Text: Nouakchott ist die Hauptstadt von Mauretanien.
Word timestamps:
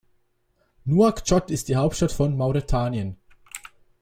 Nouakchott 0.87 1.51
ist 1.51 1.67
die 1.67 1.75
Hauptstadt 1.75 2.11
von 2.11 2.35
Mauretanien. 2.35 3.17